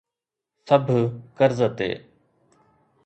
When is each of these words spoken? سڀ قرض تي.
سڀ 0.67 0.87
قرض 1.37 1.59
تي. 1.77 1.89